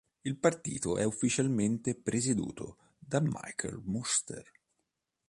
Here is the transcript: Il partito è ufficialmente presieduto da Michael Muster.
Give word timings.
Il 0.23 0.35
partito 0.35 0.97
è 0.97 1.03
ufficialmente 1.03 1.93
presieduto 1.93 2.79
da 2.97 3.19
Michael 3.21 3.83
Muster. 3.85 4.51